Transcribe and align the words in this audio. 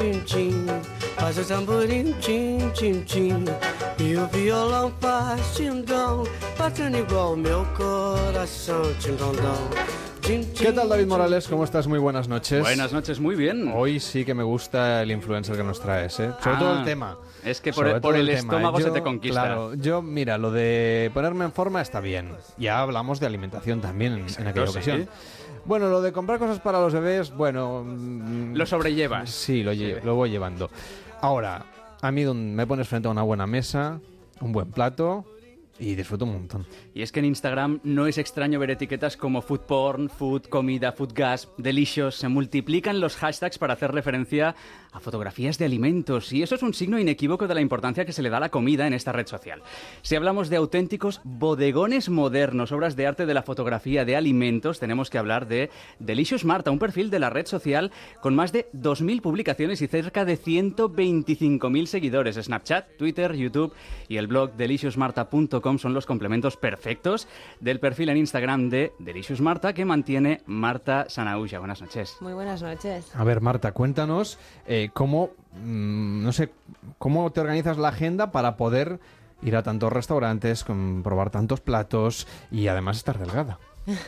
tchim, 0.00 0.24
tchim. 0.24 0.66
Faz 1.16 1.38
o 1.38 1.44
tamborim, 1.44 2.12
tchim, 2.20 2.70
tchim, 2.72 3.02
tchim. 3.04 3.44
E 3.98 4.16
o 4.16 4.26
violão 4.28 4.92
faz 5.00 5.54
tim-dom, 5.54 6.24
batendo 6.58 6.96
igual 6.96 7.36
meu 7.36 7.64
coração, 7.76 8.82
tim-dom-dom. 9.00 10.09
¿Qué 10.30 10.72
tal 10.72 10.88
David 10.88 11.06
Morales? 11.08 11.48
¿Cómo 11.48 11.64
estás? 11.64 11.88
Muy 11.88 11.98
buenas 11.98 12.28
noches. 12.28 12.60
Buenas 12.60 12.92
noches, 12.92 13.18
muy 13.18 13.34
bien. 13.34 13.72
Hoy 13.74 13.98
sí 13.98 14.24
que 14.24 14.32
me 14.32 14.44
gusta 14.44 15.02
el 15.02 15.10
influencer 15.10 15.56
que 15.56 15.64
nos 15.64 15.80
traes, 15.80 16.20
¿eh? 16.20 16.30
Sobre 16.40 16.56
todo 16.56 16.74
Ah, 16.74 16.78
el 16.78 16.84
tema. 16.84 17.18
Es 17.44 17.60
que 17.60 17.72
por, 17.72 17.88
el- 17.88 18.00
por 18.00 18.14
el, 18.14 18.28
estómago 18.28 18.78
Yo, 18.78 18.86
se 18.86 18.90
te 18.92 19.02
conquista. 19.02 19.42
Claro, 19.42 19.74
yo, 19.74 20.02
mira, 20.02 20.38
lo 20.38 20.52
de 20.52 21.10
ponerme 21.12 21.46
en 21.46 21.52
forma 21.52 21.80
está 21.82 21.98
bien. 21.98 22.30
Ya 22.58 22.80
hablamos 22.80 23.18
de 23.18 23.26
alimentación 23.26 23.80
también 23.80 24.12
en, 24.12 24.26
en 24.38 24.46
aquella 24.46 24.66
sí. 24.68 24.70
ocasión. 24.72 25.08
Bueno, 25.64 25.88
lo 25.88 26.00
de 26.00 26.12
comprar 26.12 26.38
cosas 26.38 26.60
para 26.60 26.78
los 26.80 26.92
bebés, 26.92 27.34
bueno... 27.34 27.82
mm, 27.84 28.54
Lo 28.54 28.66
sobrellevas. 28.66 29.30
Sí, 29.30 29.64
lo, 29.64 29.72
lle- 29.72 30.00
lo 30.04 30.14
voy 30.14 30.30
llevando. 30.30 30.70
Ahora, 31.22 31.64
a 32.02 32.12
mí 32.12 32.24
me 32.24 32.66
pones 32.68 32.86
frente 32.86 33.08
a 33.08 33.10
una 33.10 33.22
buena 33.22 33.48
mesa, 33.48 33.98
un 34.40 34.52
buen 34.52 34.70
plato 34.70 35.24
y 35.80 35.94
disfruto 35.94 36.26
un 36.26 36.34
montón. 36.34 36.66
Y 36.94 37.02
es 37.02 37.10
que 37.10 37.20
en 37.20 37.26
Instagram 37.26 37.80
no 37.82 38.06
es 38.06 38.18
extraño 38.18 38.60
ver 38.60 38.70
etiquetas 38.70 39.16
como 39.16 39.40
food 39.40 39.60
porn, 39.60 40.10
food, 40.10 40.42
comida, 40.42 40.92
food 40.92 41.12
gas, 41.14 41.48
delicious. 41.56 42.16
Se 42.16 42.28
multiplican 42.28 43.00
los 43.00 43.16
hashtags 43.16 43.58
para 43.58 43.72
hacer 43.72 43.90
referencia 43.92 44.54
a 44.92 45.00
fotografías 45.00 45.56
de 45.56 45.64
alimentos. 45.64 46.32
Y 46.32 46.42
eso 46.42 46.54
es 46.54 46.62
un 46.62 46.74
signo 46.74 46.98
inequívoco 46.98 47.48
de 47.48 47.54
la 47.54 47.62
importancia 47.62 48.04
que 48.04 48.12
se 48.12 48.22
le 48.22 48.28
da 48.28 48.36
a 48.36 48.40
la 48.40 48.48
comida 48.50 48.86
en 48.86 48.92
esta 48.92 49.12
red 49.12 49.26
social. 49.26 49.62
Si 50.02 50.16
hablamos 50.16 50.50
de 50.50 50.56
auténticos 50.56 51.22
bodegones 51.24 52.10
modernos, 52.10 52.72
obras 52.72 52.94
de 52.94 53.06
arte 53.06 53.24
de 53.24 53.34
la 53.34 53.42
fotografía 53.42 54.04
de 54.04 54.16
alimentos, 54.16 54.80
tenemos 54.80 55.08
que 55.08 55.18
hablar 55.18 55.48
de 55.48 55.70
Delicious 55.98 56.44
Marta, 56.44 56.70
un 56.70 56.78
perfil 56.78 57.08
de 57.08 57.20
la 57.20 57.30
red 57.30 57.46
social 57.46 57.90
con 58.20 58.34
más 58.34 58.52
de 58.52 58.70
2.000 58.72 59.22
publicaciones 59.22 59.80
y 59.80 59.86
cerca 59.86 60.26
de 60.26 60.38
125.000 60.38 61.86
seguidores. 61.86 62.36
Snapchat, 62.36 62.96
Twitter, 62.98 63.34
YouTube 63.34 63.72
y 64.08 64.18
el 64.18 64.26
blog 64.26 64.52
deliciousmarta.com 64.56 65.69
son 65.78 65.94
los 65.94 66.06
complementos 66.06 66.56
perfectos 66.56 67.28
del 67.60 67.78
perfil 67.80 68.08
en 68.08 68.16
Instagram 68.16 68.68
de 68.70 68.92
Delicious 68.98 69.40
Marta 69.40 69.72
que 69.72 69.84
mantiene 69.84 70.42
Marta 70.46 71.06
Sanaulla. 71.08 71.58
Buenas 71.58 71.80
noches. 71.80 72.16
Muy 72.20 72.32
buenas 72.32 72.62
noches. 72.62 73.14
A 73.14 73.24
ver, 73.24 73.40
Marta, 73.40 73.72
cuéntanos 73.72 74.38
eh, 74.66 74.90
cómo, 74.92 75.30
mm, 75.62 76.22
no 76.22 76.32
sé, 76.32 76.50
cómo 76.98 77.30
te 77.30 77.40
organizas 77.40 77.78
la 77.78 77.88
agenda 77.88 78.32
para 78.32 78.56
poder 78.56 78.98
ir 79.42 79.56
a 79.56 79.62
tantos 79.62 79.92
restaurantes, 79.92 80.64
con- 80.64 81.02
probar 81.02 81.30
tantos 81.30 81.60
platos 81.60 82.26
y 82.50 82.68
además 82.68 82.96
estar 82.98 83.18
delgada. 83.18 83.58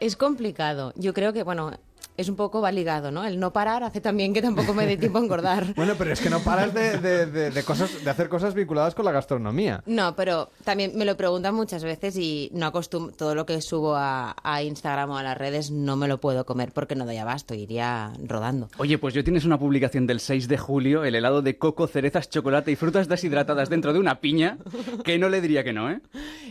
Es 0.00 0.14
complicado. 0.16 0.92
Yo 0.96 1.12
creo 1.12 1.32
que, 1.32 1.42
bueno, 1.42 1.72
es 2.16 2.28
un 2.28 2.36
poco 2.36 2.60
va 2.60 2.72
ligado, 2.72 3.10
¿no? 3.10 3.24
El 3.24 3.38
no 3.40 3.52
parar 3.52 3.82
hace 3.84 4.00
también 4.00 4.32
que 4.34 4.42
tampoco 4.42 4.74
me 4.74 4.86
dé 4.86 4.96
tiempo 4.96 5.18
a 5.18 5.22
engordar. 5.22 5.66
Bueno, 5.76 5.94
pero 5.98 6.12
es 6.12 6.20
que 6.20 6.30
no 6.30 6.40
paras 6.40 6.72
de, 6.74 6.98
de- 6.98 7.26
de- 7.26 7.50
de 7.50 7.62
cosas, 7.62 8.02
de 8.04 8.10
hacer 8.10 8.28
cosas 8.28 8.54
vinculadas 8.54 8.94
con 8.94 9.04
la 9.04 9.12
gastronomía. 9.12 9.82
No, 9.86 10.14
pero 10.16 10.50
también 10.64 10.92
me 10.96 11.04
lo 11.04 11.16
preguntan 11.16 11.54
muchas 11.54 11.84
veces 11.84 12.16
y 12.16 12.50
no 12.54 12.66
acostum 12.66 13.12
todo 13.12 13.34
lo 13.34 13.44
que 13.46 13.60
subo 13.60 13.94
a, 13.96 14.34
a 14.42 14.62
Instagram 14.62 15.10
o 15.10 15.18
a 15.18 15.22
las 15.22 15.36
redes 15.36 15.70
no 15.70 15.96
me 15.96 16.08
lo 16.08 16.18
puedo 16.20 16.44
comer 16.46 16.72
porque 16.72 16.94
no 16.94 17.04
doy 17.04 17.16
abasto, 17.18 17.54
iría 17.54 18.12
rodando. 18.24 18.68
Oye, 18.78 18.98
pues 18.98 19.14
yo 19.14 19.22
tienes 19.24 19.44
una 19.44 19.58
publicación 19.58 20.06
del 20.06 20.20
6 20.20 20.48
de 20.48 20.58
julio, 20.58 21.04
el 21.04 21.14
helado 21.14 21.42
de 21.42 21.58
coco, 21.58 21.86
cerezas, 21.86 22.30
chocolate 22.30 22.70
y 22.72 22.76
frutas 22.76 23.08
deshidratadas 23.08 23.68
dentro 23.68 23.92
de 23.92 23.98
una 23.98 24.20
piña, 24.20 24.58
que 25.04 25.18
no 25.18 25.28
le 25.28 25.40
diría 25.40 25.62
que 25.64 25.72
no, 25.72 25.90
¿eh? 25.90 26.00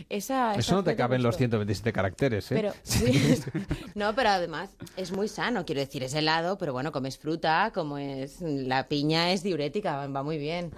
Esa, 0.08 0.50
esa 0.52 0.60
Eso 0.60 0.74
no 0.76 0.84
te 0.84 0.94
caben 0.96 1.22
los 1.22 1.30
gustó. 1.34 1.38
127 1.38 1.92
caracteres, 1.92 2.50
¿eh? 2.52 2.54
Pero, 2.56 2.72
sí. 2.82 3.34
no, 3.94 4.14
pero 4.14 4.28
además 4.30 4.70
es 4.96 5.12
muy 5.12 5.28
sano, 5.28 5.55
quiero 5.64 5.80
decir, 5.80 6.02
es 6.02 6.14
helado, 6.14 6.58
pero 6.58 6.72
bueno, 6.72 6.92
comes 6.92 7.18
fruta, 7.18 7.70
como 7.74 7.98
es 7.98 8.40
la 8.40 8.88
piña 8.88 9.32
es 9.32 9.42
diurética, 9.42 10.06
va 10.06 10.22
muy 10.22 10.38
bien. 10.38 10.72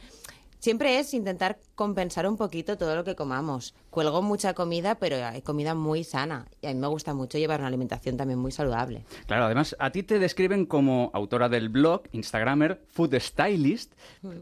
Siempre 0.60 0.98
es 0.98 1.14
intentar 1.14 1.60
compensar 1.76 2.26
un 2.26 2.36
poquito 2.36 2.76
todo 2.76 2.96
lo 2.96 3.04
que 3.04 3.14
comamos. 3.14 3.74
Cuelgo 3.90 4.22
mucha 4.22 4.54
comida, 4.54 4.96
pero 4.96 5.24
hay 5.24 5.40
comida 5.40 5.74
muy 5.76 6.02
sana. 6.02 6.48
Y 6.60 6.66
a 6.66 6.74
mí 6.74 6.80
me 6.80 6.88
gusta 6.88 7.14
mucho 7.14 7.38
llevar 7.38 7.60
una 7.60 7.68
alimentación 7.68 8.16
también 8.16 8.40
muy 8.40 8.50
saludable. 8.50 9.04
Claro, 9.26 9.44
además 9.44 9.76
a 9.78 9.92
ti 9.92 10.02
te 10.02 10.18
describen 10.18 10.66
como 10.66 11.12
autora 11.14 11.48
del 11.48 11.68
blog, 11.68 12.02
Instagramer, 12.10 12.82
Food 12.88 13.14
Stylist. 13.20 13.94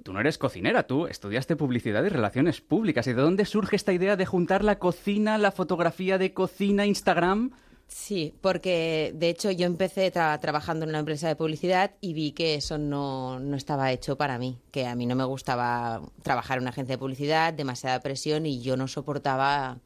Tú 0.05 0.15
no 0.15 0.21
eres 0.21 0.39
cocinera, 0.39 0.87
tú 0.87 1.07
estudiaste 1.07 1.55
publicidad 1.55 2.03
y 2.03 2.09
relaciones 2.09 2.63
públicas. 2.63 3.07
¿Y 3.07 3.13
de 3.13 3.21
dónde 3.21 3.45
surge 3.45 3.77
esta 3.77 3.93
idea 3.93 4.17
de 4.17 4.25
juntar 4.25 4.65
la 4.65 4.79
cocina, 4.79 5.37
la 5.37 5.53
fotografía 5.53 6.17
de 6.17 6.33
cocina, 6.33 6.87
Instagram? 6.87 7.53
Sí, 7.89 8.35
porque 8.41 9.13
de 9.15 9.29
hecho 9.29 9.51
yo 9.53 9.65
empecé 9.67 10.13
tra- 10.13 10.39
trabajando 10.41 10.85
en 10.85 10.91
una 10.91 10.99
empresa 10.99 11.29
de 11.29 11.37
publicidad 11.37 11.93
y 12.01 12.15
vi 12.15 12.33
que 12.33 12.57
eso 12.57 12.79
no, 12.79 13.39
no 13.39 13.57
estaba 13.57 13.93
hecho 13.93 14.17
para 14.17 14.39
mí, 14.39 14.59
que 14.73 14.87
a 14.87 14.95
mí 14.97 15.07
no 15.07 15.15
me 15.15 15.25
gustaba 15.25 16.03
trabajar 16.23 16.59
en 16.59 16.63
una 16.65 16.71
agencia 16.71 16.95
de 16.95 16.99
publicidad, 16.99 17.53
demasiada 17.53 18.01
presión 18.01 18.45
y 18.45 18.61
yo 18.61 18.77
no 18.77 18.89
soportaba 18.89 19.79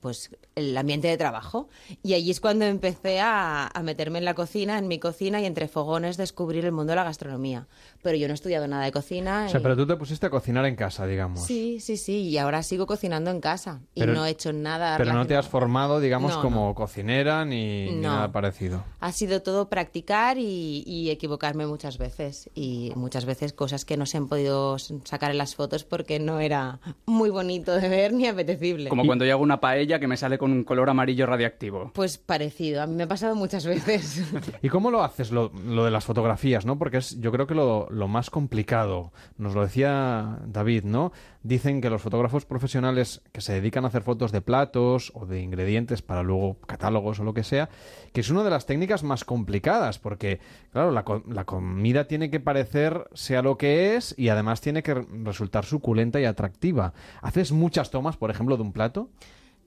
pues 0.00 0.30
el 0.54 0.76
ambiente 0.76 1.08
de 1.08 1.16
trabajo. 1.16 1.68
Y 2.02 2.14
allí 2.14 2.30
es 2.30 2.40
cuando 2.40 2.64
empecé 2.64 3.20
a, 3.20 3.66
a 3.66 3.82
meterme 3.82 4.18
en 4.18 4.24
la 4.24 4.34
cocina, 4.34 4.78
en 4.78 4.88
mi 4.88 4.98
cocina 4.98 5.40
y 5.40 5.46
entre 5.46 5.68
fogones 5.68 6.16
descubrir 6.16 6.64
el 6.64 6.72
mundo 6.72 6.90
de 6.92 6.96
la 6.96 7.04
gastronomía. 7.04 7.66
Pero 8.02 8.16
yo 8.16 8.28
no 8.28 8.32
he 8.32 8.36
estudiado 8.36 8.68
nada 8.68 8.84
de 8.84 8.92
cocina. 8.92 9.46
O 9.46 9.50
sea, 9.50 9.60
y- 9.60 9.62
pero 9.62 9.76
tú 9.76 9.86
te 9.86 9.96
pusiste 9.96 10.26
a 10.26 10.30
cocinar 10.30 10.64
en 10.66 10.76
casa, 10.76 11.06
digamos. 11.06 11.44
Sí, 11.44 11.80
sí, 11.80 11.96
sí, 11.96 12.22
y 12.28 12.38
ahora 12.38 12.62
sigo 12.62 12.86
cocinando 12.86 13.30
en 13.30 13.40
casa 13.40 13.80
y 13.94 14.00
Pero- 14.00 14.14
no 14.14 14.24
he 14.26 14.30
hecho 14.30 14.52
nada. 14.52 14.96
Pero 14.98 15.12
no 15.12 15.26
te 15.26 15.36
has 15.36 15.48
formado, 15.48 15.98
digamos, 16.00 16.32
No, 16.34 16.42
como 16.42 16.68
no. 16.68 16.74
cocinera 16.74 17.44
ni, 17.44 17.86
ni 17.90 17.96
No. 17.96 18.12
nada 18.14 18.32
parecido. 18.32 18.84
Ha 19.00 19.12
sido 19.12 19.42
todo 19.42 19.68
practicar 19.68 20.38
y, 20.38 20.84
y 20.86 21.10
equivocarme 21.10 21.66
muchas 21.66 21.98
veces. 21.98 22.50
Y 22.54 22.92
muchas 22.94 23.24
veces 23.24 23.52
cosas 23.52 23.84
que 23.84 23.96
no 23.96 24.06
se 24.06 24.16
han 24.18 24.28
podido 24.28 24.78
sacar 25.04 25.30
en 25.32 25.38
las 25.38 25.54
fotos 25.54 25.84
porque 25.84 26.18
no 26.20 26.40
era 26.40 26.80
muy 27.06 27.30
bonito 27.30 27.74
de 27.74 27.88
ver 27.88 28.12
ni 28.12 28.26
apetecible. 28.26 28.88
Como 28.88 29.04
cuando 29.06 29.24
yo 29.24 29.32
hago 29.32 29.42
una 29.42 29.60
paella 29.60 29.85
que 29.98 30.06
me 30.08 30.16
sale 30.16 30.38
con 30.38 30.52
un 30.52 30.64
color 30.64 30.90
amarillo 30.90 31.26
radiactivo. 31.26 31.90
Pues 31.94 32.18
parecido, 32.18 32.82
a 32.82 32.86
mí 32.86 32.94
me 32.94 33.04
ha 33.04 33.08
pasado 33.08 33.34
muchas 33.34 33.64
veces. 33.66 34.24
¿Y 34.62 34.68
cómo 34.68 34.90
lo 34.90 35.02
haces 35.02 35.30
lo, 35.30 35.50
lo 35.66 35.84
de 35.84 35.90
las 35.90 36.04
fotografías, 36.04 36.66
no? 36.66 36.78
Porque 36.78 36.98
es, 36.98 37.20
yo 37.20 37.32
creo 37.32 37.46
que 37.46 37.54
lo, 37.54 37.88
lo 37.90 38.08
más 38.08 38.30
complicado. 38.30 39.12
Nos 39.38 39.54
lo 39.54 39.62
decía 39.62 40.38
David, 40.46 40.84
¿no? 40.84 41.12
Dicen 41.42 41.80
que 41.80 41.90
los 41.90 42.02
fotógrafos 42.02 42.44
profesionales 42.44 43.22
que 43.32 43.40
se 43.40 43.52
dedican 43.52 43.84
a 43.84 43.88
hacer 43.88 44.02
fotos 44.02 44.32
de 44.32 44.40
platos 44.40 45.12
o 45.14 45.26
de 45.26 45.40
ingredientes 45.40 46.02
para 46.02 46.22
luego 46.24 46.58
catálogos 46.66 47.20
o 47.20 47.24
lo 47.24 47.34
que 47.34 47.44
sea, 47.44 47.68
que 48.12 48.20
es 48.20 48.30
una 48.30 48.42
de 48.42 48.50
las 48.50 48.66
técnicas 48.66 49.04
más 49.04 49.24
complicadas, 49.24 50.00
porque, 50.00 50.40
claro, 50.72 50.90
la, 50.90 51.04
la 51.28 51.44
comida 51.44 52.08
tiene 52.08 52.30
que 52.30 52.40
parecer 52.40 53.08
sea 53.14 53.42
lo 53.42 53.56
que 53.58 53.94
es 53.94 54.14
y 54.18 54.28
además 54.28 54.60
tiene 54.60 54.82
que 54.82 54.94
re- 54.94 55.06
resultar 55.22 55.64
suculenta 55.64 56.20
y 56.20 56.24
atractiva. 56.24 56.94
¿Haces 57.22 57.52
muchas 57.52 57.90
tomas, 57.92 58.16
por 58.16 58.30
ejemplo, 58.32 58.56
de 58.56 58.62
un 58.62 58.72
plato? 58.72 59.08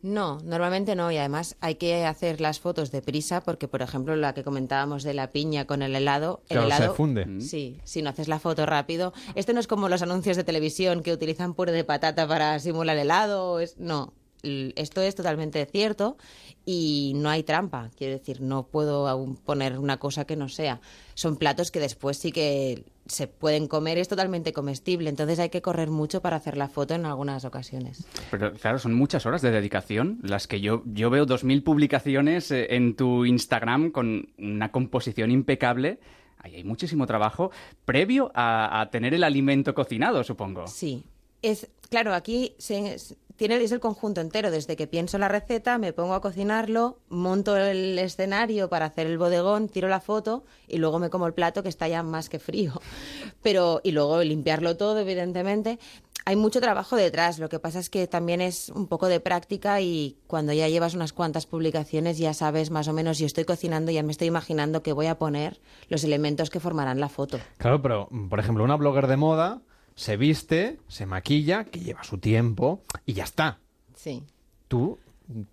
No, 0.01 0.39
normalmente 0.43 0.95
no. 0.95 1.11
Y 1.11 1.17
además 1.17 1.57
hay 1.59 1.75
que 1.75 2.05
hacer 2.05 2.39
las 2.39 2.59
fotos 2.59 2.91
deprisa 2.91 3.41
porque, 3.41 3.67
por 3.67 3.81
ejemplo, 3.81 4.15
la 4.15 4.33
que 4.33 4.43
comentábamos 4.43 5.03
de 5.03 5.13
la 5.13 5.31
piña 5.31 5.65
con 5.65 5.81
el 5.81 5.95
helado, 5.95 6.41
el 6.49 6.57
Claro, 6.57 6.69
se 6.69 6.75
helado 6.75 6.95
funde. 6.95 7.41
Sí, 7.41 7.77
si 7.83 8.01
no 8.01 8.09
haces 8.09 8.27
la 8.27 8.39
foto 8.39 8.65
rápido. 8.65 9.13
Esto 9.35 9.53
no 9.53 9.59
es 9.59 9.67
como 9.67 9.89
los 9.89 10.01
anuncios 10.01 10.37
de 10.37 10.43
televisión 10.43 11.03
que 11.03 11.11
utilizan 11.11 11.53
puré 11.53 11.71
de 11.71 11.83
patata 11.83 12.27
para 12.27 12.59
simular 12.59 12.97
helado. 12.97 13.59
Es, 13.59 13.77
no, 13.77 14.13
esto 14.41 15.01
es 15.01 15.15
totalmente 15.15 15.65
cierto 15.65 16.17
y 16.65 17.13
no 17.15 17.29
hay 17.29 17.43
trampa. 17.43 17.89
Quiero 17.97 18.17
decir, 18.17 18.41
no 18.41 18.67
puedo 18.67 19.07
aún 19.07 19.35
poner 19.35 19.77
una 19.79 19.97
cosa 19.97 20.25
que 20.25 20.35
no 20.35 20.47
sea. 20.49 20.79
Son 21.13 21.35
platos 21.35 21.71
que 21.71 21.79
después 21.79 22.17
sí 22.17 22.31
que 22.31 22.85
se 23.09 23.27
pueden 23.27 23.67
comer, 23.67 23.97
es 23.97 24.07
totalmente 24.07 24.53
comestible. 24.53 25.09
Entonces 25.09 25.39
hay 25.39 25.49
que 25.49 25.61
correr 25.61 25.89
mucho 25.89 26.21
para 26.21 26.37
hacer 26.37 26.57
la 26.57 26.69
foto 26.69 26.93
en 26.93 27.05
algunas 27.05 27.43
ocasiones. 27.45 28.05
Pero 28.31 28.53
claro, 28.53 28.79
son 28.79 28.93
muchas 28.93 29.25
horas 29.25 29.41
de 29.41 29.51
dedicación 29.51 30.19
las 30.21 30.47
que 30.47 30.61
yo, 30.61 30.83
yo 30.85 31.09
veo 31.09 31.25
2.000 31.25 31.63
publicaciones 31.63 32.51
eh, 32.51 32.67
en 32.75 32.95
tu 32.95 33.25
Instagram 33.25 33.91
con 33.91 34.29
una 34.37 34.71
composición 34.71 35.31
impecable. 35.31 35.99
Ahí 36.37 36.55
hay 36.55 36.63
muchísimo 36.63 37.05
trabajo 37.05 37.51
previo 37.83 38.31
a, 38.33 38.81
a 38.81 38.89
tener 38.89 39.13
el 39.13 39.23
alimento 39.23 39.73
cocinado, 39.73 40.23
supongo. 40.23 40.67
Sí. 40.67 41.03
Es, 41.41 41.69
claro, 41.89 42.13
aquí 42.13 42.53
se, 42.57 42.97
tiene, 43.39 43.55
el 43.55 43.79
conjunto 43.79 44.19
entero. 44.19 44.51
Desde 44.51 44.75
que 44.75 44.85
pienso 44.85 45.17
la 45.17 45.29
receta, 45.29 45.77
me 45.77 45.93
pongo 45.93 46.13
a 46.13 46.19
cocinarlo, 46.19 46.99
monto 47.07 47.55
el 47.55 47.97
escenario 47.97 48.67
para 48.67 48.87
hacer 48.87 49.07
el 49.07 49.17
bodegón, 49.17 49.69
tiro 49.69 49.87
la 49.87 50.01
foto 50.01 50.43
y 50.67 50.77
luego 50.77 50.99
me 50.99 51.09
como 51.09 51.25
el 51.25 51.33
plato 51.33 51.63
que 51.63 51.69
está 51.69 51.87
ya 51.87 52.03
más 52.03 52.27
que 52.27 52.37
frío. 52.37 52.73
Pero, 53.41 53.79
y 53.81 53.93
luego 53.93 54.21
limpiarlo 54.21 54.75
todo, 54.75 54.99
evidentemente. 54.99 55.79
Hay 56.25 56.35
mucho 56.35 56.59
trabajo 56.59 56.97
detrás. 56.97 57.39
Lo 57.39 57.47
que 57.47 57.59
pasa 57.59 57.79
es 57.79 57.89
que 57.89 58.07
también 58.07 58.41
es 58.41 58.67
un 58.75 58.87
poco 58.87 59.07
de 59.07 59.21
práctica 59.21 59.79
y 59.79 60.17
cuando 60.27 60.51
ya 60.51 60.67
llevas 60.67 60.93
unas 60.93 61.13
cuantas 61.13 61.45
publicaciones 61.45 62.17
ya 62.17 62.33
sabes 62.33 62.71
más 62.71 62.89
o 62.89 62.93
menos, 62.93 63.19
yo 63.19 63.25
estoy 63.25 63.45
cocinando, 63.45 63.89
ya 63.89 64.03
me 64.03 64.11
estoy 64.11 64.27
imaginando 64.27 64.83
que 64.83 64.91
voy 64.91 65.05
a 65.05 65.17
poner 65.17 65.61
los 65.87 66.03
elementos 66.03 66.49
que 66.49 66.59
formarán 66.59 66.99
la 66.99 67.07
foto. 67.07 67.39
Claro, 67.57 67.81
pero, 67.81 68.09
por 68.29 68.39
ejemplo, 68.41 68.65
una 68.65 68.75
blogger 68.75 69.07
de 69.07 69.15
moda 69.15 69.61
se 69.99 70.15
viste, 70.15 70.79
se 70.87 71.05
maquilla, 71.05 71.65
que 71.65 71.81
lleva 71.81 72.03
su 72.05 72.19
tiempo 72.19 72.83
y 73.05 73.11
ya 73.13 73.25
está. 73.25 73.59
Sí. 73.95 74.23
Tú 74.69 74.97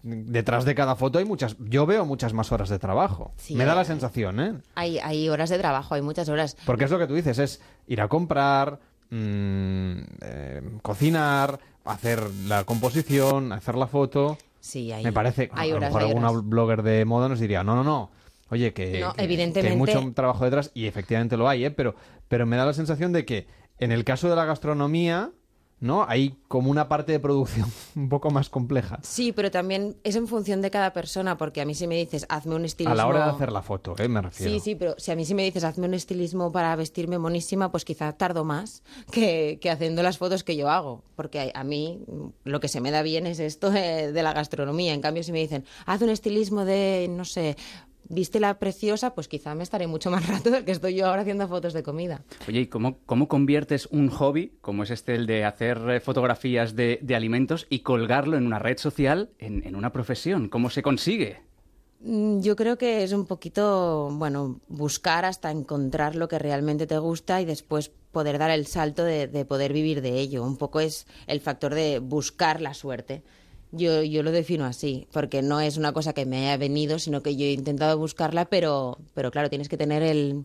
detrás 0.04 0.64
de 0.64 0.74
cada 0.76 0.94
foto 0.94 1.18
hay 1.18 1.24
muchas, 1.24 1.56
yo 1.58 1.84
veo 1.84 2.06
muchas 2.06 2.32
más 2.32 2.52
horas 2.52 2.68
de 2.68 2.78
trabajo. 2.78 3.32
Sí, 3.38 3.56
Me 3.56 3.64
da 3.64 3.74
la 3.74 3.80
hay- 3.80 3.86
sensación, 3.88 4.38
¿eh? 4.40 4.54
Hay, 4.76 4.98
hay 5.00 5.28
horas 5.28 5.50
de 5.50 5.58
trabajo, 5.58 5.96
hay 5.96 6.02
muchas 6.02 6.28
horas. 6.28 6.56
Porque 6.64 6.84
es 6.84 6.90
lo 6.92 6.98
que 7.00 7.08
tú 7.08 7.14
dices, 7.14 7.38
es 7.40 7.60
ir 7.88 8.00
a 8.00 8.06
comprar, 8.08 8.78
mm, 9.10 9.98
eh, 10.22 10.62
cocinar, 10.80 11.58
hacer 11.84 12.22
la 12.46 12.62
composición, 12.64 13.52
hacer 13.52 13.74
la 13.74 13.88
foto. 13.88 14.38
Sí, 14.60 14.92
hay, 14.92 15.02
Me 15.04 15.12
parece, 15.12 15.50
hay 15.54 15.70
a 15.70 15.72
lo 15.72 15.76
horas, 15.78 15.90
mejor 15.90 16.02
alguna 16.08 16.30
horas. 16.30 16.44
blogger 16.48 16.82
de 16.82 17.04
moda 17.04 17.28
nos 17.28 17.40
diría, 17.40 17.64
no, 17.64 17.74
no, 17.74 17.82
no, 17.84 18.10
oye, 18.50 18.72
que, 18.72 19.00
No, 19.00 19.10
que- 19.12 19.18
que 19.18 19.24
evidentemente- 19.24 19.72
hay 19.72 19.76
mucho 20.00 20.12
trabajo 20.14 20.44
detrás 20.44 20.70
y 20.72 20.86
efectivamente 20.86 21.36
lo 21.36 21.48
hay, 21.48 21.64
¿eh? 21.64 21.70
pero, 21.72 21.96
pero 22.28 22.46
me 22.46 22.56
da 22.56 22.64
la 22.64 22.72
sensación 22.74 23.12
de 23.12 23.24
que 23.26 23.46
en 23.78 23.92
el 23.92 24.04
caso 24.04 24.28
de 24.28 24.36
la 24.36 24.44
gastronomía, 24.44 25.32
¿no? 25.78 26.06
Hay 26.08 26.38
como 26.48 26.70
una 26.70 26.88
parte 26.88 27.12
de 27.12 27.20
producción 27.20 27.70
un 27.96 28.08
poco 28.08 28.30
más 28.30 28.48
compleja. 28.48 28.98
Sí, 29.02 29.32
pero 29.32 29.50
también 29.50 29.96
es 30.04 30.16
en 30.16 30.26
función 30.26 30.62
de 30.62 30.70
cada 30.70 30.94
persona, 30.94 31.36
porque 31.36 31.60
a 31.60 31.66
mí 31.66 31.74
si 31.74 31.86
me 31.86 31.96
dices, 31.96 32.24
hazme 32.30 32.54
un 32.54 32.64
estilismo... 32.64 32.94
A 32.94 32.96
la 32.96 33.06
hora 33.06 33.24
de 33.26 33.30
hacer 33.32 33.52
la 33.52 33.60
foto, 33.60 33.94
¿eh? 33.98 34.08
Me 34.08 34.22
refiero. 34.22 34.52
Sí, 34.52 34.60
sí, 34.60 34.74
pero 34.74 34.94
si 34.96 35.10
a 35.10 35.16
mí 35.16 35.26
si 35.26 35.34
me 35.34 35.44
dices, 35.44 35.64
hazme 35.64 35.86
un 35.86 35.92
estilismo 35.92 36.50
para 36.50 36.74
vestirme 36.76 37.18
monísima, 37.18 37.70
pues 37.70 37.84
quizá 37.84 38.12
tardo 38.14 38.44
más 38.44 38.82
que, 39.12 39.58
que 39.60 39.70
haciendo 39.70 40.02
las 40.02 40.16
fotos 40.16 40.44
que 40.44 40.56
yo 40.56 40.70
hago, 40.70 41.04
porque 41.14 41.52
a, 41.54 41.60
a 41.60 41.64
mí 41.64 42.00
lo 42.44 42.60
que 42.60 42.68
se 42.68 42.80
me 42.80 42.90
da 42.90 43.02
bien 43.02 43.26
es 43.26 43.38
esto 43.38 43.70
de, 43.70 44.12
de 44.12 44.22
la 44.22 44.32
gastronomía. 44.32 44.94
En 44.94 45.02
cambio, 45.02 45.22
si 45.22 45.32
me 45.32 45.40
dicen, 45.40 45.66
haz 45.84 46.00
un 46.00 46.08
estilismo 46.08 46.64
de, 46.64 47.06
no 47.10 47.26
sé, 47.26 47.56
vístela 48.08 48.58
preciosa, 48.58 49.14
pues 49.14 49.28
quizá 49.28 49.54
me 49.54 49.62
estaré 49.62 49.86
mucho 49.86 50.10
más 50.10 50.26
rato 50.28 50.50
del 50.50 50.64
que 50.64 50.72
estoy 50.72 50.94
yo 50.94 51.06
ahora 51.06 51.22
haciendo 51.22 51.48
fotos 51.48 51.72
de 51.72 51.82
comida. 51.82 52.22
Oye, 52.48 52.60
¿y 52.60 52.66
cómo, 52.66 52.98
cómo 53.06 53.28
conviertes 53.28 53.86
un 53.86 54.08
hobby, 54.08 54.52
como 54.60 54.82
es 54.82 54.90
este 54.90 55.14
el 55.14 55.26
de 55.26 55.44
hacer 55.44 55.78
eh, 55.88 56.00
fotografías 56.00 56.76
de, 56.76 56.98
de 57.02 57.14
alimentos, 57.16 57.66
y 57.70 57.80
colgarlo 57.80 58.36
en 58.36 58.46
una 58.46 58.58
red 58.58 58.78
social 58.78 59.30
en, 59.38 59.66
en 59.66 59.76
una 59.76 59.92
profesión? 59.92 60.48
¿Cómo 60.48 60.70
se 60.70 60.82
consigue? 60.82 61.40
Mm, 62.00 62.40
Yo 62.40 62.56
creo 62.56 62.76
que 62.78 63.02
es 63.02 63.12
un 63.12 63.26
poquito, 63.26 64.10
bueno, 64.12 64.60
buscar 64.68 65.24
hasta 65.24 65.50
encontrar 65.50 66.14
lo 66.14 66.28
que 66.28 66.38
realmente 66.38 66.86
te 66.86 66.98
gusta 66.98 67.40
y 67.40 67.44
después 67.44 67.90
poder 68.12 68.38
dar 68.38 68.50
el 68.50 68.66
salto 68.66 69.04
de, 69.04 69.26
de 69.26 69.44
poder 69.44 69.72
vivir 69.72 70.00
de 70.00 70.18
ello. 70.20 70.42
Un 70.44 70.56
poco 70.56 70.80
es 70.80 71.06
el 71.26 71.40
factor 71.40 71.74
de 71.74 71.98
buscar 71.98 72.60
la 72.60 72.72
suerte. 72.74 73.22
Yo, 73.72 74.02
yo 74.02 74.22
lo 74.22 74.30
defino 74.32 74.64
así, 74.64 75.06
porque 75.12 75.42
no 75.42 75.60
es 75.60 75.76
una 75.76 75.92
cosa 75.92 76.12
que 76.12 76.24
me 76.24 76.38
haya 76.38 76.56
venido, 76.56 76.98
sino 76.98 77.22
que 77.22 77.36
yo 77.36 77.44
he 77.44 77.52
intentado 77.52 77.98
buscarla, 77.98 78.46
pero, 78.46 78.98
pero 79.14 79.30
claro, 79.30 79.50
tienes 79.50 79.68
que 79.68 79.76
tener 79.76 80.02
el, 80.02 80.44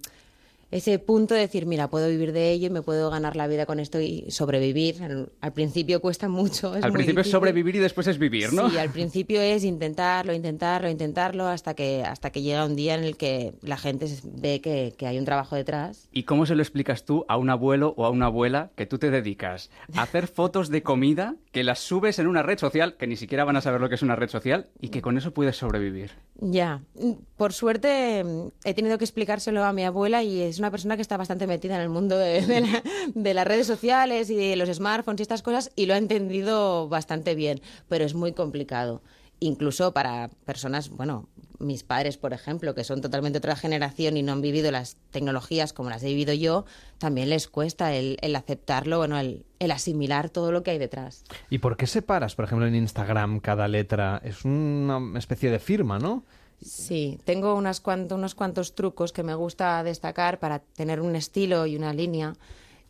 ese 0.72 0.98
punto 1.00 1.36
de 1.36 1.42
decir, 1.42 1.66
mira, 1.66 1.90
puedo 1.90 2.08
vivir 2.08 2.32
de 2.32 2.52
ello 2.52 2.68
y 2.68 2.70
me 2.70 2.82
puedo 2.82 3.10
ganar 3.10 3.36
la 3.36 3.48
vida 3.48 3.66
con 3.66 3.80
esto 3.80 4.00
y 4.00 4.26
sobrevivir. 4.30 5.04
Al, 5.04 5.32
al 5.42 5.54
principio 5.54 6.00
cuesta 6.02 6.30
mucho. 6.30 6.76
Es 6.76 6.84
Al 6.84 6.92
muy 6.92 7.00
principio 7.00 7.22
es 7.22 7.30
sobrevivir 7.30 7.76
y 7.76 7.80
después 7.80 8.08
es 8.08 8.18
vivir, 8.18 8.54
¿no? 8.54 8.70
Sí, 8.70 8.78
al 8.78 8.90
principio 8.90 9.42
es 9.42 9.64
intentarlo, 9.64 10.34
intentarlo, 10.34 10.90
intentarlo, 10.90 11.48
hasta 11.48 11.74
que, 11.74 12.04
hasta 12.04 12.32
que 12.32 12.42
llega 12.42 12.66
un 12.66 12.76
día 12.76 12.96
en 12.96 13.04
el 13.04 13.18
que 13.18 13.54
la 13.62 13.78
gente 13.78 14.08
ve 14.24 14.62
que, 14.62 14.94
que 14.98 15.08
hay 15.08 15.18
un 15.18 15.26
trabajo 15.26 15.56
detrás. 15.56 16.08
¿Y 16.12 16.24
cómo 16.24 16.46
se 16.46 16.56
lo 16.56 16.62
explicas 16.62 17.04
tú 17.04 17.26
a 17.28 17.38
un 17.38 17.50
abuelo 17.50 17.94
o 17.98 18.06
a 18.06 18.10
una 18.10 18.28
abuela 18.28 18.72
que 18.76 18.86
tú 18.86 18.98
te 18.98 19.12
dedicas 19.12 19.70
a 19.94 20.04
hacer 20.04 20.28
fotos 20.28 20.70
de 20.70 20.84
comida 20.84 21.36
que 21.52 21.64
las 21.64 21.80
subes 21.80 22.18
en 22.20 22.28
una 22.28 22.44
red 22.44 22.58
social, 22.58 22.96
que 22.98 23.08
ni 23.08 23.18
siquiera 23.18 23.44
van 23.44 23.58
a 23.58 23.62
saber 23.62 23.82
lo 23.82 23.90
que 23.90 23.96
es 23.96 24.02
una 24.02 24.16
red 24.16 24.30
social, 24.30 24.70
y 24.80 24.90
que 24.90 25.02
con 25.02 25.18
eso 25.18 25.34
puedes 25.34 25.58
sobrevivir? 25.58 26.12
Ya, 26.44 26.82
por 27.38 27.54
suerte 27.54 28.24
mm, 28.24 28.48
he 28.64 28.74
tenido 28.74 28.98
que 28.98 29.06
explicárselo 29.06 29.64
a 29.64 29.74
mi 29.74 29.84
abuela 29.84 30.24
y 30.24 30.42
es 30.42 30.58
una 30.58 30.72
persona 30.72 30.96
que 30.96 31.04
está 31.04 31.16
bastante 31.16 31.46
metida 31.46 31.76
en 31.76 31.82
el 31.82 31.90
mundo 31.90 32.18
de 32.18 33.34
las 33.36 33.46
redes 33.46 33.68
sociales 33.68 34.28
y 34.32 34.36
de 34.36 34.56
los 34.56 34.68
smartphones 34.68 35.20
y 35.20 35.22
estas 35.22 35.44
cosas 35.44 35.72
y 35.76 35.86
lo 35.86 35.94
ha 35.94 35.98
entendido 35.98 36.90
bastante 36.90 37.36
bien, 37.36 37.62
pero 37.88 38.06
es 38.06 38.16
muy 38.16 38.34
complicado. 38.34 39.04
Incluso 39.40 39.94
para 39.94 40.30
personas, 40.44 40.90
bueno, 40.90 41.30
mis 41.62 41.84
padres, 41.84 42.18
por 42.18 42.34
ejemplo, 42.34 42.76
que 42.76 42.84
son 42.84 43.02
totalmente 43.02 43.38
otra 43.38 43.56
generación 43.56 44.18
y 44.18 44.24
no 44.24 44.32
han 44.34 44.42
vivido 44.42 44.72
las 44.72 44.98
tecnologías 45.12 45.74
como 45.74 45.90
las 45.90 46.04
he 46.04 46.08
vivido 46.08 46.34
yo, 46.34 46.66
también 46.98 47.30
les 47.30 47.48
cuesta 47.48 47.94
el, 47.96 48.18
el 48.22 48.36
aceptarlo, 48.36 48.98
bueno, 48.98 49.18
el, 49.20 49.46
el 49.60 49.72
asimilar 49.72 50.30
todo 50.30 50.52
lo 50.52 50.64
que 50.64 50.72
hay 50.72 50.78
detrás. 50.78 51.24
¿Y 51.50 51.60
por 51.60 51.78
qué 51.78 51.88
separas, 51.88 52.36
por 52.36 52.46
ejemplo, 52.46 52.68
en 52.68 52.76
Instagram 52.76 53.40
cada 53.40 53.68
letra? 53.68 54.22
Es 54.24 54.44
una 54.46 55.00
especie 55.18 55.50
de 55.52 55.60
firma, 55.60 56.00
¿no? 56.00 56.24
Sí, 56.62 57.18
tengo 57.26 57.56
unas 57.56 57.82
cuanto- 57.82 58.16
unos 58.16 58.36
cuantos 58.36 58.76
trucos 58.76 59.12
que 59.14 59.24
me 59.24 59.34
gusta 59.34 59.84
destacar 59.84 60.40
para 60.40 60.60
tener 60.60 61.02
un 61.02 61.16
estilo 61.16 61.66
y 61.66 61.76
una 61.76 61.92
línea 61.94 62.34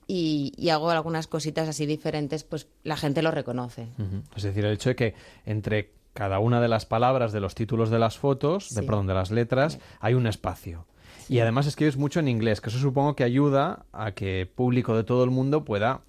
y, 0.08 0.52
y 0.58 0.70
hago 0.70 0.90
algunas 0.90 1.28
cositas 1.28 1.70
así 1.70 1.86
diferentes, 1.86 2.44
pues 2.44 2.68
la 2.84 2.98
gente 2.98 3.22
lo 3.22 3.32
reconoce. 3.32 3.88
Es 4.36 4.44
decir, 4.44 4.66
el 4.66 4.74
hecho 4.74 4.90
de 4.90 4.96
que 4.98 5.14
entre 5.46 5.94
cada 6.14 6.40
una 6.40 6.60
de 6.62 6.68
las 6.68 6.86
palabras 6.86 7.32
de 7.32 7.40
los 7.40 7.56
títulos 7.56 7.90
de 7.90 8.00
las 8.00 8.18
fotos, 8.18 8.74
de, 8.74 8.84
perdón, 8.84 9.08
de 9.08 9.14
las 9.14 9.32
letras, 9.32 9.80
hay 10.00 10.14
un 10.14 10.28
espacio. 10.28 10.86
Y 11.30 11.40
además 11.40 11.68
escribes 11.68 11.96
mucho 11.98 12.20
en 12.20 12.28
inglés, 12.28 12.60
que 12.60 12.70
eso 12.70 12.80
supongo 12.80 13.16
que 13.16 13.24
ayuda 13.24 13.86
a 13.94 14.12
que 14.12 14.50
público 14.54 14.96
de 14.98 15.04
todo 15.04 15.24
el 15.24 15.30
mundo 15.30 15.64
pueda 15.64 16.02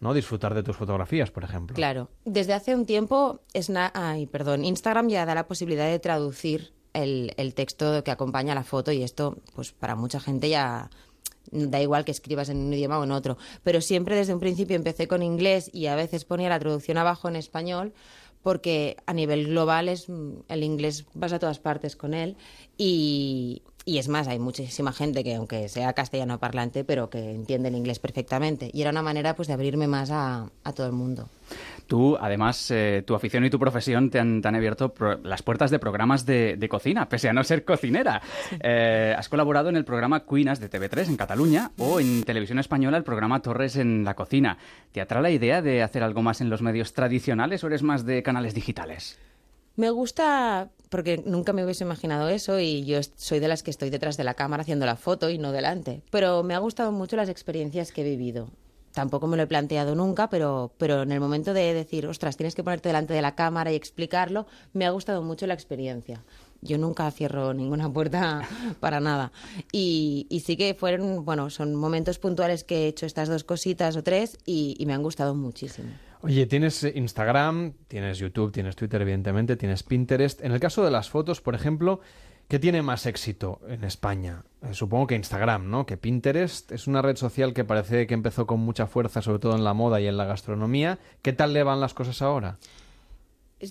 no 0.00 0.14
disfrutar 0.14 0.54
de 0.54 0.62
tus 0.62 0.76
fotografías, 0.76 1.30
por 1.30 1.44
ejemplo. 1.44 1.74
Claro, 1.74 2.08
desde 2.24 2.54
hace 2.54 2.74
un 2.74 2.86
tiempo 2.86 3.40
Sna- 3.52 3.90
ay, 3.94 4.26
perdón, 4.26 4.64
Instagram 4.64 5.08
ya 5.08 5.26
da 5.26 5.34
la 5.34 5.46
posibilidad 5.46 5.86
de 5.86 5.98
traducir 5.98 6.72
el, 6.94 7.34
el 7.36 7.54
texto 7.54 8.02
que 8.04 8.10
acompaña 8.10 8.54
la 8.54 8.64
foto 8.64 8.92
y 8.92 9.02
esto, 9.02 9.36
pues 9.54 9.72
para 9.72 9.96
mucha 9.96 10.18
gente 10.20 10.48
ya 10.48 10.88
da 11.52 11.80
igual 11.82 12.04
que 12.04 12.12
escribas 12.12 12.48
en 12.48 12.58
un 12.58 12.72
idioma 12.72 12.98
o 12.98 13.04
en 13.04 13.10
otro. 13.10 13.36
Pero 13.64 13.80
siempre 13.80 14.14
desde 14.16 14.32
un 14.32 14.40
principio 14.40 14.76
empecé 14.76 15.08
con 15.08 15.22
inglés 15.22 15.68
y 15.72 15.86
a 15.86 15.96
veces 15.96 16.24
ponía 16.24 16.48
la 16.48 16.58
traducción 16.60 16.96
abajo 16.96 17.28
en 17.28 17.36
español 17.36 17.92
porque 18.42 18.96
a 19.06 19.12
nivel 19.12 19.46
global 19.48 19.88
es 19.88 20.08
mm, 20.08 20.30
el 20.48 20.64
inglés 20.64 21.06
vas 21.14 21.32
a 21.32 21.38
todas 21.38 21.58
partes 21.58 21.96
con 21.96 22.14
él 22.14 22.36
y, 22.78 23.62
y 23.84 23.98
es 23.98 24.08
más, 24.08 24.28
hay 24.28 24.38
muchísima 24.38 24.92
gente 24.92 25.24
que 25.24 25.34
aunque 25.34 25.68
sea 25.68 25.92
castellano 25.92 26.38
parlante, 26.38 26.84
pero 26.84 27.10
que 27.10 27.30
entiende 27.30 27.68
el 27.68 27.76
inglés 27.76 27.98
perfectamente 27.98 28.70
y 28.72 28.82
era 28.82 28.90
una 28.90 29.02
manera 29.02 29.34
pues 29.36 29.48
de 29.48 29.54
abrirme 29.54 29.86
más 29.86 30.10
a, 30.10 30.50
a 30.64 30.72
todo 30.72 30.86
el 30.86 30.92
mundo. 30.92 31.28
Tú, 31.90 32.16
además, 32.20 32.70
eh, 32.70 33.02
tu 33.04 33.16
afición 33.16 33.44
y 33.44 33.50
tu 33.50 33.58
profesión 33.58 34.10
te 34.10 34.20
han, 34.20 34.40
te 34.40 34.46
han 34.46 34.54
abierto 34.54 34.94
pro- 34.94 35.18
las 35.24 35.42
puertas 35.42 35.72
de 35.72 35.80
programas 35.80 36.24
de, 36.24 36.54
de 36.56 36.68
cocina, 36.68 37.08
pese 37.08 37.28
a 37.28 37.32
no 37.32 37.42
ser 37.42 37.64
cocinera. 37.64 38.22
Eh, 38.62 39.12
has 39.18 39.28
colaborado 39.28 39.70
en 39.70 39.74
el 39.74 39.84
programa 39.84 40.20
Cuinas 40.20 40.60
de 40.60 40.70
TV3 40.70 41.08
en 41.08 41.16
Cataluña 41.16 41.72
o 41.78 41.98
en 41.98 42.22
Televisión 42.22 42.60
Española 42.60 42.96
el 42.96 43.02
programa 43.02 43.42
Torres 43.42 43.74
en 43.74 44.04
la 44.04 44.14
cocina. 44.14 44.56
¿Te 44.92 45.00
atrae 45.00 45.20
la 45.20 45.30
idea 45.32 45.62
de 45.62 45.82
hacer 45.82 46.04
algo 46.04 46.22
más 46.22 46.40
en 46.40 46.48
los 46.48 46.62
medios 46.62 46.92
tradicionales 46.92 47.64
o 47.64 47.66
eres 47.66 47.82
más 47.82 48.06
de 48.06 48.22
canales 48.22 48.54
digitales? 48.54 49.18
Me 49.74 49.90
gusta 49.90 50.68
porque 50.90 51.20
nunca 51.26 51.52
me 51.52 51.64
hubiese 51.64 51.82
imaginado 51.82 52.28
eso 52.28 52.60
y 52.60 52.84
yo 52.84 53.00
soy 53.16 53.40
de 53.40 53.48
las 53.48 53.64
que 53.64 53.70
estoy 53.72 53.90
detrás 53.90 54.16
de 54.16 54.22
la 54.22 54.34
cámara 54.34 54.60
haciendo 54.62 54.86
la 54.86 54.94
foto 54.94 55.28
y 55.28 55.38
no 55.38 55.50
delante. 55.50 56.02
Pero 56.12 56.44
me 56.44 56.54
ha 56.54 56.58
gustado 56.58 56.92
mucho 56.92 57.16
las 57.16 57.28
experiencias 57.28 57.90
que 57.90 58.02
he 58.02 58.04
vivido. 58.04 58.48
Tampoco 58.92 59.26
me 59.26 59.36
lo 59.36 59.44
he 59.44 59.46
planteado 59.46 59.94
nunca, 59.94 60.28
pero, 60.28 60.72
pero 60.78 61.02
en 61.02 61.12
el 61.12 61.20
momento 61.20 61.54
de 61.54 61.72
decir, 61.74 62.06
ostras, 62.06 62.36
tienes 62.36 62.54
que 62.54 62.64
ponerte 62.64 62.88
delante 62.88 63.14
de 63.14 63.22
la 63.22 63.34
cámara 63.34 63.72
y 63.72 63.76
explicarlo, 63.76 64.46
me 64.72 64.84
ha 64.84 64.90
gustado 64.90 65.22
mucho 65.22 65.46
la 65.46 65.54
experiencia. 65.54 66.24
Yo 66.60 66.76
nunca 66.76 67.10
cierro 67.10 67.54
ninguna 67.54 67.92
puerta 67.92 68.42
para 68.80 69.00
nada. 69.00 69.32
Y, 69.72 70.26
sí 70.44 70.56
que 70.56 70.74
fueron, 70.74 71.24
bueno, 71.24 71.50
son 71.50 71.74
momentos 71.74 72.18
puntuales 72.18 72.64
que 72.64 72.84
he 72.84 72.88
hecho 72.88 73.06
estas 73.06 73.28
dos 73.28 73.44
cositas 73.44 73.96
o 73.96 74.02
tres 74.02 74.38
y, 74.44 74.76
y 74.78 74.86
me 74.86 74.94
han 74.94 75.02
gustado 75.02 75.34
muchísimo. 75.34 75.90
Oye, 76.22 76.46
tienes 76.46 76.84
eh, 76.84 76.92
Instagram, 76.96 77.72
tienes 77.88 78.18
YouTube, 78.18 78.52
tienes 78.52 78.76
Twitter, 78.76 79.00
evidentemente, 79.00 79.56
tienes 79.56 79.82
Pinterest. 79.82 80.42
En 80.42 80.52
el 80.52 80.60
caso 80.60 80.84
de 80.84 80.90
las 80.90 81.08
fotos, 81.08 81.40
por 81.40 81.54
ejemplo, 81.54 82.00
¿qué 82.48 82.58
tiene 82.58 82.82
más 82.82 83.06
éxito 83.06 83.60
en 83.66 83.84
España? 83.84 84.44
Eh, 84.62 84.74
supongo 84.74 85.06
que 85.06 85.14
Instagram, 85.14 85.70
¿no? 85.70 85.86
Que 85.86 85.96
Pinterest 85.96 86.70
es 86.72 86.86
una 86.86 87.02
red 87.02 87.16
social 87.16 87.54
que 87.54 87.64
parece 87.64 88.06
que 88.06 88.14
empezó 88.14 88.46
con 88.46 88.60
mucha 88.60 88.86
fuerza, 88.86 89.22
sobre 89.22 89.38
todo 89.38 89.56
en 89.56 89.64
la 89.64 89.74
moda 89.74 90.00
y 90.00 90.06
en 90.06 90.16
la 90.16 90.26
gastronomía. 90.26 90.98
¿Qué 91.22 91.32
tal 91.32 91.52
le 91.52 91.62
van 91.62 91.80
las 91.80 91.94
cosas 91.94 92.20
ahora? 92.22 92.58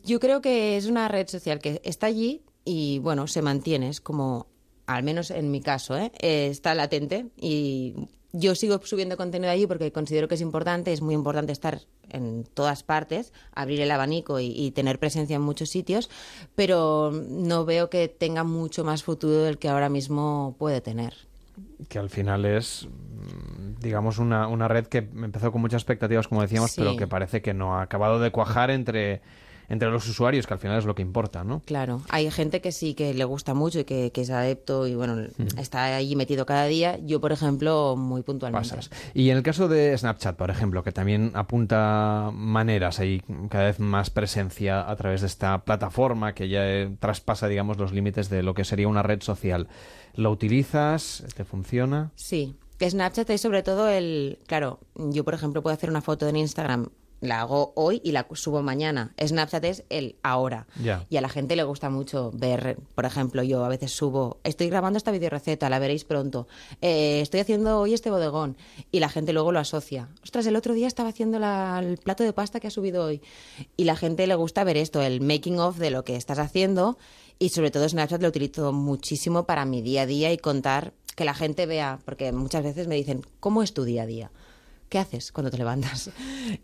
Yo 0.06 0.20
creo 0.20 0.42
que 0.42 0.78
es 0.78 0.86
una 0.86 1.08
red 1.08 1.28
social 1.28 1.60
que 1.60 1.82
está 1.84 2.08
allí 2.08 2.44
y, 2.66 3.00
bueno, 3.00 3.28
se 3.28 3.42
mantiene. 3.42 3.90
Es 3.90 4.02
como, 4.02 4.48
al 4.86 5.04
menos 5.04 5.32
en 5.32 5.52
mi 5.52 5.62
caso, 5.62 5.98
¿eh? 5.98 6.12
Eh, 6.20 6.48
está 6.48 6.74
latente 6.76 7.28
y 7.38 7.96
yo 8.32 8.56
sigo 8.56 8.80
subiendo 8.84 9.18
contenido 9.18 9.52
allí 9.52 9.66
porque 9.68 9.92
considero 9.92 10.28
que 10.28 10.36
es 10.36 10.42
importante. 10.42 10.94
Es 10.94 11.02
muy 11.02 11.14
importante 11.16 11.52
estar 11.52 11.82
en 12.10 12.44
todas 12.54 12.84
partes, 12.84 13.34
abrir 13.54 13.82
el 13.82 13.92
abanico 13.92 14.40
y, 14.40 14.48
y 14.48 14.72
tener 14.72 15.00
presencia 15.00 15.36
en 15.36 15.42
muchos 15.42 15.70
sitios, 15.70 16.10
pero 16.56 17.12
no 17.12 17.66
veo 17.66 17.90
que 17.90 18.08
tenga 18.08 18.44
mucho 18.44 18.84
más 18.84 19.04
futuro 19.04 19.44
del 19.44 19.58
que 19.58 19.70
ahora 19.70 19.90
mismo 19.90 20.56
puede 20.60 20.82
tener. 20.82 21.14
Que 21.88 22.00
al 22.00 22.10
final 22.10 22.46
es, 22.46 22.88
mm, 22.88 23.80
digamos, 23.82 24.18
una, 24.18 24.48
una 24.48 24.68
red 24.68 24.88
que 24.88 25.00
empezó 25.00 25.52
con 25.52 25.62
muchas 25.62 25.82
expectativas, 25.82 26.28
como 26.28 26.42
decíamos, 26.42 26.72
Sí. 26.72 26.82
pero 26.82 26.96
que 26.96 27.08
parece 27.08 27.42
que 27.42 27.54
no 27.54 27.76
ha 27.76 27.82
acabado 27.84 28.20
de 28.20 28.32
cuajar 28.32 28.70
entre, 28.72 29.22
entre 29.70 29.90
los 29.90 30.08
usuarios, 30.08 30.48
que 30.48 30.54
al 30.54 30.60
final 30.60 30.78
es 30.80 30.86
lo 30.86 30.96
que 30.96 31.02
importa, 31.02 31.44
¿no? 31.44 31.62
Claro, 31.66 32.02
hay 32.10 32.30
gente 32.32 32.60
que 32.62 32.72
sí 32.72 32.94
que 32.96 33.14
le 33.14 33.24
gusta 33.24 33.54
mucho 33.54 33.80
y 33.80 33.84
que, 33.86 34.12
que 34.12 34.22
es 34.22 34.30
adepto 34.30 34.88
y 34.88 34.96
bueno, 34.96 35.16
Mm. 35.38 35.60
está 35.60 35.96
ahí 35.96 36.16
metido 36.16 36.46
cada 36.46 36.66
día. 36.66 36.98
Yo, 37.06 37.22
por 37.22 37.32
ejemplo, 37.32 37.96
muy 37.96 38.22
puntualmente. 38.24 38.70
Pasas. 38.70 38.90
Y 39.14 39.30
en 39.30 39.38
el 39.38 39.44
caso 39.44 39.68
de 39.68 39.98
Snapchat, 39.98 40.36
por 40.36 40.50
ejemplo, 40.50 40.84
que 40.84 40.92
también 40.92 41.32
apunta 41.36 42.32
maneras, 42.34 43.00
hay 43.00 43.22
cada 43.50 43.66
vez 43.66 43.80
más 43.80 44.10
presencia 44.10 44.90
a 44.90 44.96
través 44.96 45.22
de 45.22 45.28
esta 45.28 45.64
plataforma 45.64 46.34
que 46.34 46.50
ya 46.50 46.68
eh, 46.68 46.90
traspasa, 47.00 47.48
digamos, 47.48 47.78
los 47.78 47.94
límites 47.94 48.30
de 48.30 48.44
lo 48.44 48.54
que 48.54 48.64
sería 48.66 48.88
una 48.88 49.04
red 49.04 49.22
social. 49.22 49.68
¿Lo 50.16 50.32
utilizas? 50.32 51.24
¿Te 51.36 51.46
funciona? 51.46 52.12
Sí, 52.16 52.56
que 52.78 52.90
Snapchat 52.90 53.30
es 53.30 53.42
sobre 53.42 53.64
todo 53.64 53.88
el... 53.90 54.40
Claro, 54.48 54.80
yo, 54.96 55.24
por 55.24 55.34
ejemplo, 55.34 55.62
puedo 55.62 55.74
hacer 55.74 55.90
una 55.90 56.02
foto 56.02 56.28
en 56.28 56.36
Instagram, 56.38 56.88
la 57.22 57.42
hago 57.42 57.74
hoy 57.76 58.02
y 58.04 58.12
la 58.12 58.26
subo 58.34 58.62
mañana. 58.62 59.14
Snapchat 59.22 59.64
es 59.66 59.84
el 59.90 60.16
ahora. 60.24 60.68
Y 61.10 61.18
a 61.18 61.22
la 61.22 61.30
gente 61.30 61.56
le 61.56 61.64
gusta 61.64 61.90
mucho 61.90 62.32
ver, 62.34 62.78
por 62.96 63.06
ejemplo, 63.06 63.44
yo 63.44 63.64
a 63.66 63.70
veces 63.70 63.92
subo, 63.92 64.40
estoy 64.44 64.70
grabando 64.70 64.98
esta 64.98 65.12
videoreceta, 65.12 65.70
la 65.70 65.80
veréis 65.80 66.06
pronto, 66.06 66.48
Eh, 66.82 67.20
estoy 67.22 67.40
haciendo 67.42 67.80
hoy 67.80 67.94
este 67.94 68.10
bodegón, 68.10 68.56
y 68.92 69.00
la 69.00 69.10
gente 69.10 69.34
luego 69.34 69.52
lo 69.52 69.60
asocia. 69.60 70.10
Ostras, 70.24 70.46
el 70.46 70.56
otro 70.56 70.74
día 70.74 70.88
estaba 70.88 71.10
haciendo 71.10 71.40
la- 71.40 71.80
el 71.80 71.98
plato 71.98 72.24
de 72.24 72.34
pasta 72.34 72.60
que 72.60 72.68
ha 72.68 72.72
subido 72.72 73.04
hoy. 73.06 73.22
Y 73.76 73.84
la 73.84 73.96
gente 73.96 74.26
le 74.28 74.36
gusta 74.36 74.64
ver 74.64 74.78
esto, 74.78 75.02
el 75.02 75.22
making 75.22 75.60
of 75.60 75.78
de 75.78 75.92
lo 75.92 76.04
que 76.04 76.16
estás 76.16 76.40
haciendo, 76.40 76.98
y 77.38 77.50
sobre 77.50 77.72
todo 77.72 77.88
Snapchat 77.88 78.22
lo 78.22 78.28
utilizo 78.30 78.72
muchísimo 78.74 79.46
para 79.46 79.66
mi 79.66 79.82
día 79.82 80.04
a 80.04 80.06
día 80.06 80.32
y 80.32 80.38
contar 80.38 80.94
que 81.16 81.26
la 81.26 81.34
gente 81.34 81.66
vea, 81.66 82.00
porque 82.06 82.32
muchas 82.32 82.64
veces 82.64 82.88
me 82.88 82.96
dicen, 82.96 83.22
¿cómo 83.40 83.62
es 83.64 83.74
tu 83.74 83.84
día 83.84 84.04
a 84.04 84.06
día? 84.06 84.32
¿Qué 84.90 84.98
haces 85.00 85.32
cuando 85.32 85.52
te 85.52 85.58
levantas? 85.58 86.12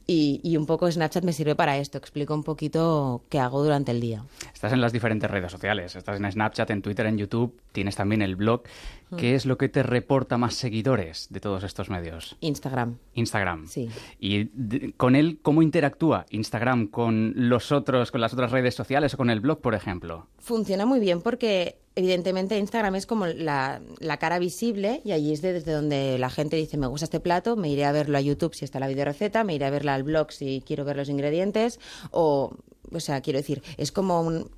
Y, 0.08 0.40
y 0.44 0.58
un 0.58 0.66
poco 0.66 0.92
Snapchat 0.92 1.24
me 1.24 1.32
sirve 1.34 1.54
para 1.56 1.78
esto, 1.78 1.98
explico 2.00 2.34
un 2.34 2.44
poquito 2.44 3.24
qué 3.30 3.40
hago 3.40 3.64
durante 3.64 3.92
el 3.92 4.02
día. 4.02 4.24
Estás 4.52 4.74
en 4.74 4.82
las 4.82 4.92
diferentes 4.92 5.30
redes 5.30 5.52
sociales, 5.52 5.96
estás 5.96 6.20
en 6.20 6.32
Snapchat, 6.32 6.70
en 6.72 6.82
Twitter, 6.82 7.06
en 7.06 7.18
YouTube, 7.20 7.56
tienes 7.72 7.96
también 7.96 8.22
el 8.24 8.36
blog. 8.36 8.64
¿Qué 9.18 9.36
es 9.36 9.46
lo 9.46 9.58
que 9.60 9.70
te 9.70 9.84
reporta 9.84 10.38
más 10.40 10.56
seguidores 10.56 11.28
de 11.30 11.40
todos 11.40 11.64
estos 11.64 11.90
medios? 11.92 12.36
Instagram. 12.42 12.98
Instagram. 13.14 13.68
Sí. 13.68 13.90
¿Y 14.20 14.50
de- 14.54 14.94
con 14.98 15.16
él 15.16 15.38
cómo 15.42 15.62
interactúa 15.62 16.26
Instagram 16.32 16.88
con 16.88 17.34
los 17.36 17.72
otros, 17.72 18.12
con 18.12 18.22
las 18.22 18.34
otras 18.34 18.52
redes 18.52 18.74
sociales 18.76 19.14
o 19.14 19.18
con 19.18 19.30
el 19.30 19.40
blog, 19.40 19.62
por 19.62 19.76
ejemplo? 19.76 20.28
Funciona 20.46 20.86
muy 20.86 21.00
bien 21.00 21.22
porque 21.22 21.80
evidentemente 21.96 22.56
Instagram 22.60 22.94
es 22.94 23.08
como 23.08 23.26
la, 23.26 23.82
la 24.00 24.18
cara 24.18 24.38
visible 24.38 25.02
y 25.04 25.12
allí 25.12 25.34
es 25.34 25.42
de- 25.42 25.54
desde 25.54 25.72
donde 25.72 26.20
la 26.20 26.30
gente 26.30 26.56
dice 26.56 26.78
me 26.78 26.86
gusta 26.86 27.06
este 27.06 27.20
plato, 27.20 27.56
me 27.56 27.68
iré 27.70 27.84
a 27.84 27.92
verlo 27.92 28.16
a 28.16 28.22
YouTube 28.22 28.54
si 28.54 28.64
está 28.64 28.80
la 28.80 28.88
videoreceta, 28.88 29.44
me 29.44 29.56
iré 29.56 29.66
a 29.66 29.72
verla 29.72 29.96
al 29.96 30.04
blog 30.04 30.32
si 30.32 30.62
quiero 30.64 30.86
ver 30.86 30.98
los 30.98 31.10
ingredientes 31.10 31.80
o, 32.12 32.52
o 32.92 33.00
sea, 33.00 33.22
quiero 33.22 33.40
decir, 33.40 33.64
es 33.78 33.92
como 33.92 34.22
un... 34.22 34.52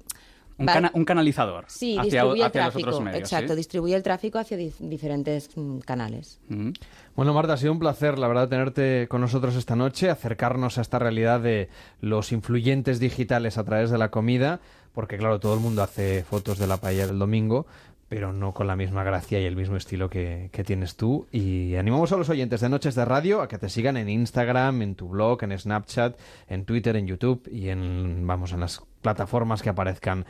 Un, 0.60 0.68
va- 0.68 0.74
cana- 0.74 0.92
un 0.96 1.06
canalizador 1.06 1.66
Sí, 1.68 1.92
hacia, 1.98 2.04
distribuye 2.24 2.42
el 2.42 2.48
hacia 2.48 2.64
los 2.66 2.74
tráfico, 2.74 2.90
otros 2.90 3.04
medios. 3.04 3.20
exacto, 3.22 3.54
¿sí? 3.54 3.58
distribuye 3.58 3.96
el 3.96 4.04
tráfico 4.04 4.40
hacia 4.40 4.58
dif- 4.58 4.78
diferentes 4.80 5.50
mm, 5.56 5.80
canales. 5.80 6.40
Mm. 6.50 6.72
Bueno, 7.16 7.34
Marta, 7.34 7.54
ha 7.54 7.58
sido 7.58 7.72
un 7.74 7.80
placer, 7.80 8.18
la 8.18 8.28
verdad, 8.28 8.50
tenerte 8.50 9.08
con 9.08 9.22
nosotros 9.22 9.56
esta 9.56 9.76
noche, 9.76 10.10
acercarnos 10.10 10.78
a 10.78 10.82
esta 10.82 11.00
realidad 11.00 11.40
de 11.42 11.70
los 12.02 12.32
influyentes 12.32 13.00
digitales 13.00 13.58
a 13.58 13.64
través 13.66 13.90
de 13.92 13.98
la 13.98 14.10
comida, 14.10 14.60
porque 14.94 15.18
claro, 15.18 15.40
todo 15.40 15.54
el 15.54 15.60
mundo 15.60 15.84
hace 15.84 16.24
fotos 16.24 16.58
de 16.58 16.66
la 16.68 16.78
paella 16.78 17.06
del 17.08 17.20
domingo, 17.20 17.68
pero 18.10 18.32
no 18.32 18.54
con 18.54 18.68
la 18.68 18.76
misma 18.78 19.04
gracia 19.04 19.40
y 19.40 19.44
el 19.46 19.58
mismo 19.58 19.76
estilo 19.76 20.10
que, 20.10 20.50
que 20.54 20.64
tienes 20.64 20.96
tú. 20.96 21.28
Y 21.32 21.76
animamos 21.76 22.12
a 22.14 22.18
los 22.18 22.30
oyentes 22.30 22.62
de 22.62 22.70
Noches 22.70 22.96
de 22.96 23.04
Radio 23.04 23.42
a 23.42 23.50
que 23.50 23.58
te 23.58 23.68
sigan 23.70 23.98
en 23.98 24.08
Instagram, 24.10 24.82
en 24.82 24.96
tu 24.96 25.10
blog, 25.10 25.44
en 25.44 25.58
Snapchat, 25.60 26.18
en 26.48 26.64
Twitter, 26.66 26.96
en 26.96 27.06
YouTube 27.06 27.48
y 27.52 27.68
en, 27.70 28.26
vamos, 28.26 28.54
en 28.54 28.62
las 28.62 28.80
plataformas 29.08 29.62
que 29.62 29.70
aparezcan 29.70 30.26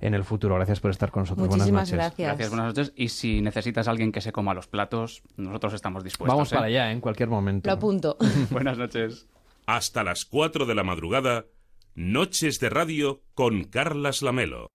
en 0.00 0.12
el 0.14 0.22
futuro. 0.22 0.54
Gracias 0.56 0.80
por 0.80 0.90
estar 0.90 1.10
con 1.10 1.22
nosotros. 1.22 1.48
Muchísimas 1.48 1.90
Buenas 1.90 1.90
noches. 1.90 1.96
gracias. 1.96 2.28
Gracias, 2.28 2.50
buenas 2.50 2.66
noches. 2.66 2.92
Y 2.94 3.08
si 3.08 3.40
necesitas 3.40 3.88
a 3.88 3.90
alguien 3.90 4.12
que 4.12 4.20
se 4.20 4.32
coma 4.32 4.52
los 4.52 4.66
platos, 4.66 5.22
nosotros 5.36 5.72
estamos 5.72 6.04
dispuestos. 6.04 6.34
Vamos 6.34 6.52
¿eh? 6.52 6.54
para 6.54 6.66
allá, 6.66 6.90
¿eh? 6.90 6.92
en 6.92 7.00
cualquier 7.00 7.30
momento. 7.30 7.68
Lo 7.68 7.74
apunto. 7.74 8.16
buenas 8.50 8.76
noches. 8.76 9.26
Hasta 9.66 10.04
las 10.04 10.26
4 10.26 10.66
de 10.66 10.74
la 10.74 10.82
madrugada, 10.82 11.46
Noches 11.94 12.60
de 12.60 12.70
Radio 12.70 13.22
con 13.34 13.64
Carlas 13.64 14.22
Lamelo. 14.22 14.70